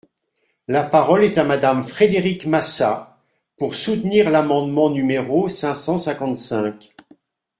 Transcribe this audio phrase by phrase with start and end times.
[0.67, 3.19] La parole est à Madame Frédérique Massat,
[3.55, 6.95] pour soutenir l’amendement numéro cinq cent cinquante-cinq.